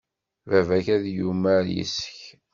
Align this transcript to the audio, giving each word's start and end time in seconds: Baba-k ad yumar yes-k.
Baba-k 0.49 0.87
ad 0.95 1.05
yumar 1.15 1.63
yes-k. 1.75 2.19